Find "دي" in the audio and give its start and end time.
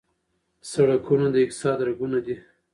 2.25-2.35